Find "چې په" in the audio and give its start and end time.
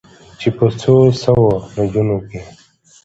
0.39-0.65